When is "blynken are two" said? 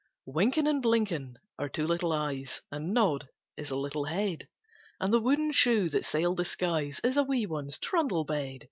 0.81-1.85